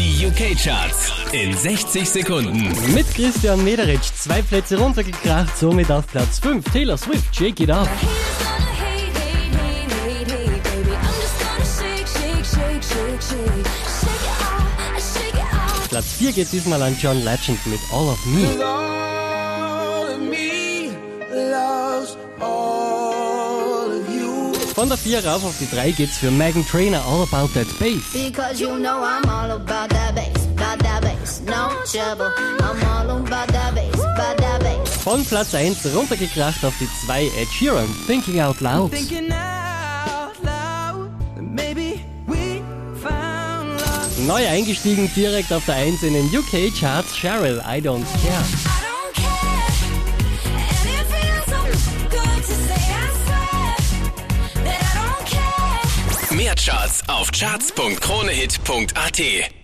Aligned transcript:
Die 0.00 0.26
UK-Charts 0.26 1.12
in 1.32 1.54
60 1.54 2.08
Sekunden. 2.08 2.72
Mit 2.94 3.06
Christian 3.14 3.62
Mederich 3.62 4.00
zwei 4.14 4.40
Plätze 4.40 4.78
runtergekracht, 4.78 5.58
somit 5.58 5.92
auf 5.92 6.06
Platz 6.06 6.38
5. 6.38 6.64
Taylor 6.72 6.96
Swift, 6.96 7.36
Shake 7.36 7.60
It 7.60 7.70
Up. 7.70 7.86
Platz 15.90 16.06
4 16.18 16.32
geht 16.32 16.50
diesmal 16.50 16.80
an 16.80 16.96
John 16.98 17.22
Legend 17.22 17.66
mit 17.66 17.80
All 17.92 18.08
of 18.08 18.24
Me. 18.24 18.48
Von 24.80 24.88
der 24.88 24.96
4 24.96 25.26
rauf 25.26 25.44
auf 25.44 25.58
die 25.60 25.68
3 25.68 25.90
geht's 25.90 26.16
für 26.16 26.30
Megan 26.30 26.66
Trainer 26.66 27.04
All 27.04 27.20
About 27.30 27.52
That 27.52 27.66
Bass. 27.78 28.00
Because 28.14 28.62
you 28.62 28.78
know 28.78 29.04
I'm 29.04 29.28
all 29.28 29.50
about 29.50 29.89
Von 35.02 35.24
Platz 35.24 35.54
1 35.54 35.94
runtergekracht 35.94 36.62
auf 36.64 36.74
die 36.78 36.88
2 37.06 37.24
Ed 37.24 37.48
Sheeran, 37.48 37.88
Thinking 38.06 38.40
Out 38.40 38.60
Loud. 38.60 38.92
Thinking 38.92 39.32
out 39.32 40.36
loud, 40.42 41.10
maybe 41.40 41.98
we 42.26 42.62
found 43.02 43.80
love. 43.80 44.22
Neu 44.26 44.46
eingestiegen 44.46 45.10
direkt 45.16 45.50
auf 45.52 45.64
der 45.64 45.76
1 45.76 46.02
in 46.02 46.12
den 46.14 46.26
UK 46.26 46.70
Charts, 46.78 47.16
Cheryl, 47.16 47.62
I 47.66 47.80
don't 47.80 48.04
care. 48.22 48.44
Mehr 56.30 56.54
Charts 56.54 57.02
auf 57.08 57.32
charts.kronehit.at. 57.32 59.59